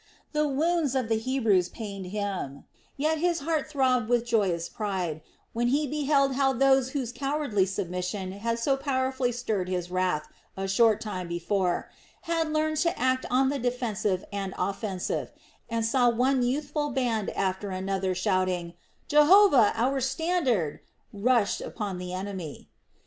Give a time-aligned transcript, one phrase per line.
[0.31, 2.63] The wounds of the Hebrews pained him,
[2.97, 5.21] yet his heart throbbed with joyous pride,
[5.53, 10.27] when he beheld how those whose cowardly submission had so powerfully stirred his wrath
[10.57, 11.91] a short time before,
[12.21, 15.33] had learned to act on the defensive and offensive;
[15.69, 18.73] and saw one youthful band after another shouting:
[19.07, 20.79] "Jehovah our standard!"
[21.13, 22.71] rush upon the enemy.